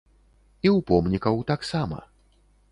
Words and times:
І 0.67 0.69
ў 0.69 0.85
помнікаў 0.93 1.35
таксама. 1.55 2.03